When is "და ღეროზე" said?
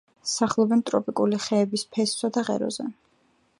2.39-2.89